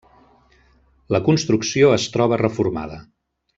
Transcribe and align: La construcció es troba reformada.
La 1.17 1.21
construcció 1.27 1.93
es 1.99 2.09
troba 2.17 2.43
reformada. 2.47 3.01